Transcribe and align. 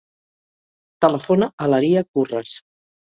Telefona 1.05 1.49
a 1.67 1.71
l'Aria 1.75 2.03
Curras. 2.09 2.57